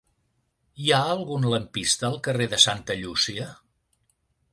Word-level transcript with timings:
Hi 0.85 0.87
ha 0.95 1.01
algun 1.09 1.45
lampista 1.51 2.07
al 2.09 2.17
carrer 2.29 2.47
de 2.55 2.59
Santa 2.65 2.95
Llúcia? 3.03 3.47